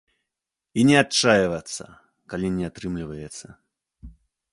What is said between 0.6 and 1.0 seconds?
І не